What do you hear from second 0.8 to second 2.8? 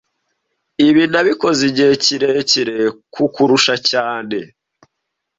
Ibi nabikoze igihe kirekire